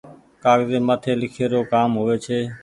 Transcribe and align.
ڪآگزي 0.43 0.77
مآٿي 0.87 1.11
لکي 1.21 1.45
رو 1.51 1.59
ڪآم 1.71 1.89
هووي 1.97 2.17
ڇي۔ 2.25 2.39